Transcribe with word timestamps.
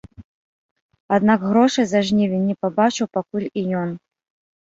Аднак 1.17 1.43
грошай 1.49 1.85
за 1.91 2.01
жнівень 2.07 2.47
не 2.53 2.55
пабачыў 2.65 3.07
пакуль 3.19 3.47
і 3.63 3.67
ён. 3.83 3.93